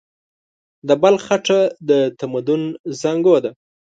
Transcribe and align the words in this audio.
د 0.87 0.89
بلخ 1.01 1.21
خټه 1.27 1.59
د 1.89 1.91
تمدن 2.19 2.61
زانګو 3.01 3.35
ده. 3.43 3.51